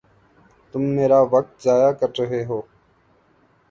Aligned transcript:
تم 0.73 0.81
میرا 0.95 1.19
وقت 1.31 1.63
ضائع 1.63 1.91
کر 1.91 2.09
رہے 2.19 2.43
ہو 2.45 2.61